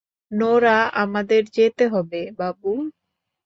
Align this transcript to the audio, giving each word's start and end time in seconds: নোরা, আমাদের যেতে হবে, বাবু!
নোরা, 0.31 0.77
আমাদের 1.03 1.41
যেতে 1.55 1.85
হবে, 1.87 2.21
বাবু! 2.37 2.71